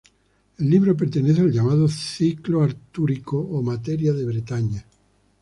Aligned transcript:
El 0.57 0.67
libro 0.67 0.97
pertenece 0.97 1.41
al 1.41 1.51
llamado 1.51 1.87
ciclo 1.87 2.63
artúrico 2.63 3.37
o 3.37 3.61
materia 3.61 4.13
de 4.13 4.25
Bretaña. 4.25 4.83